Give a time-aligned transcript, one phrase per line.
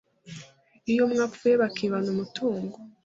[0.91, 2.75] iyo umwe apfuye bakibana umutungo